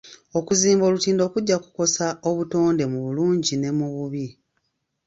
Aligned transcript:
Okuzimba 0.37 0.83
olutindo 0.89 1.23
kujja 1.33 1.55
kukosa 1.63 2.05
obutonde 2.29 2.83
mu 2.91 2.99
bulungi 3.05 3.53
ne 3.57 3.69
mu 3.77 3.87
bubi. 3.93 4.25